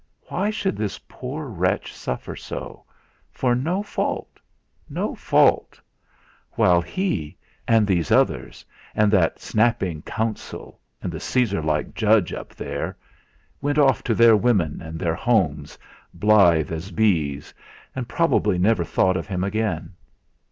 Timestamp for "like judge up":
11.61-12.51